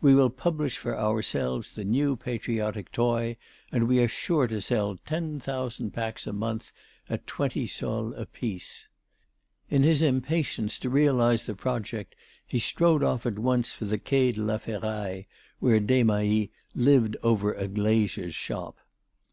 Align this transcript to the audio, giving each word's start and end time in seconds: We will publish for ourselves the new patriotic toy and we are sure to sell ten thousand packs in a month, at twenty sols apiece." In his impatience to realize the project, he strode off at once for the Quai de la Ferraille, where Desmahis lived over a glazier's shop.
We 0.00 0.14
will 0.14 0.30
publish 0.30 0.78
for 0.78 0.96
ourselves 0.96 1.74
the 1.74 1.82
new 1.82 2.14
patriotic 2.14 2.92
toy 2.92 3.36
and 3.72 3.88
we 3.88 3.98
are 3.98 4.06
sure 4.06 4.46
to 4.46 4.60
sell 4.60 4.96
ten 5.04 5.40
thousand 5.40 5.90
packs 5.90 6.24
in 6.24 6.30
a 6.30 6.32
month, 6.34 6.70
at 7.10 7.26
twenty 7.26 7.66
sols 7.66 8.14
apiece." 8.16 8.86
In 9.70 9.82
his 9.82 10.00
impatience 10.00 10.78
to 10.78 10.88
realize 10.88 11.46
the 11.46 11.56
project, 11.56 12.14
he 12.46 12.60
strode 12.60 13.02
off 13.02 13.26
at 13.26 13.40
once 13.40 13.72
for 13.72 13.86
the 13.86 13.98
Quai 13.98 14.30
de 14.30 14.40
la 14.40 14.58
Ferraille, 14.58 15.24
where 15.58 15.80
Desmahis 15.80 16.50
lived 16.76 17.16
over 17.24 17.52
a 17.52 17.66
glazier's 17.66 18.36
shop. 18.36 18.76